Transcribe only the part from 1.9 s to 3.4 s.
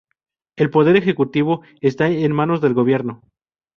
en manos del gobierno.